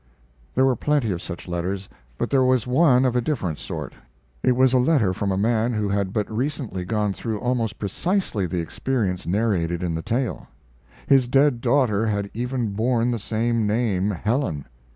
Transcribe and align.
There 0.55 0.65
were 0.65 0.75
plenty 0.75 1.11
of 1.11 1.21
such 1.21 1.47
letters; 1.47 1.87
but 2.17 2.31
there 2.31 2.41
was 2.43 2.65
one 2.65 3.05
of 3.05 3.15
a 3.15 3.21
different 3.21 3.59
sort. 3.59 3.93
It 4.41 4.53
was 4.53 4.73
a 4.73 4.79
letter 4.79 5.13
from 5.13 5.31
a 5.31 5.37
man 5.37 5.73
who 5.73 5.89
had 5.89 6.11
but 6.11 6.27
recently 6.35 6.85
gone 6.85 7.13
through 7.13 7.39
almost 7.39 7.77
precisely 7.77 8.47
the 8.47 8.61
experience 8.61 9.27
narrated 9.27 9.83
in 9.83 9.93
the 9.93 10.01
tale. 10.01 10.47
His 11.05 11.27
dead 11.27 11.61
daughter 11.61 12.07
had 12.07 12.31
even 12.33 12.69
borne 12.73 13.11
the 13.11 13.19
same 13.19 13.67
name 13.67 14.09
Helen. 14.09 14.65